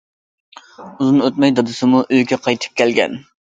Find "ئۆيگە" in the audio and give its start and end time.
2.07-2.41